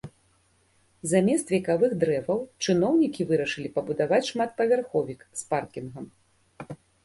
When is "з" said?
5.43-5.51